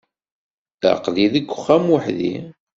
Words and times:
Aql-i 0.91 1.25
deg 1.33 1.49
uxxam 1.53 1.85
weḥdi. 1.91 2.35